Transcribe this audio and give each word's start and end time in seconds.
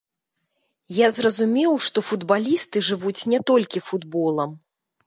Я 0.99 1.07
зразумеў, 1.17 1.77
што 1.89 2.05
футбалісты 2.09 2.85
жывуць 2.89 3.17
не 3.35 3.39
толькі 3.53 3.89
футболам. 3.93 4.61